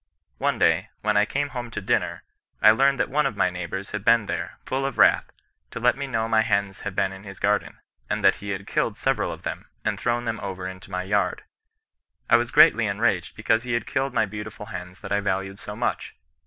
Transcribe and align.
One 0.39 0.57
day, 0.57 0.89
when 1.03 1.15
I 1.15 1.25
came 1.25 1.49
home 1.49 1.69
to 1.69 1.79
dinner, 1.79 2.23
I 2.59 2.71
learned 2.71 2.99
that 2.99 3.07
one 3.11 3.27
of 3.27 3.35
my 3.37 3.51
neighbours 3.51 3.91
had 3.91 4.03
been 4.03 4.25
there, 4.25 4.57
full 4.65 4.83
of 4.83 4.97
wrath, 4.97 5.29
to 5.69 5.79
let 5.79 5.95
me 5.95 6.07
know 6.07 6.27
my 6.27 6.41
hens 6.41 6.79
had 6.81 6.95
been 6.95 7.11
in 7.11 7.23
his 7.23 7.37
garden, 7.37 7.77
and 8.09 8.23
that 8.23 8.37
he 8.37 8.49
had 8.49 8.65
killed 8.65 8.97
several 8.97 9.31
of 9.31 9.43
them, 9.43 9.69
and 9.85 9.99
thrown 9.99 10.23
them 10.23 10.39
over 10.39 10.67
into 10.67 10.89
my 10.89 11.03
yard. 11.03 11.43
I 12.31 12.37
was 12.37 12.49
greatly 12.49 12.87
en 12.87 12.97
raged 12.97 13.35
because 13.35 13.61
he 13.61 13.73
had 13.73 13.85
killed 13.85 14.11
my 14.11 14.25
beautiful 14.25 14.65
hens 14.65 15.01
that 15.01 15.11
I 15.11 15.19
valued 15.19 15.59
so 15.59 15.75
much. 15.75 16.15